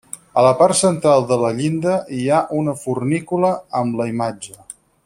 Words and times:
A 0.41 0.43
la 0.45 0.53
part 0.61 0.77
central 0.79 1.27
de 1.31 1.37
la 1.43 1.51
llinda 1.59 1.99
hi 2.17 2.23
ha 2.31 2.41
una 2.63 2.77
fornícula 2.87 3.55
amb 3.83 4.01
la 4.03 4.11
imatge. 4.17 4.61